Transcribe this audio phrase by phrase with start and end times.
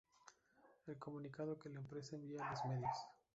[0.87, 2.97] el comunicado que la empresa envía a los medios